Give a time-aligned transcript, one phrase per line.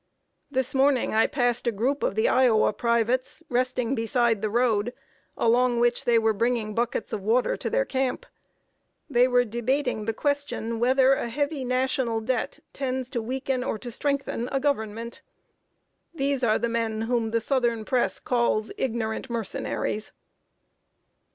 [0.49, 4.95] This morning I passed a group of the Iowa privates, resting beside the road,
[5.37, 8.25] along which they were bringing buckets of water to their camp.
[9.07, 13.91] They were debating the question whether a heavy national debt tends to weaken or to
[13.91, 15.21] strengthen a Government!
[16.15, 20.13] These are the men whom the southern Press calls "ignorant mercenaries."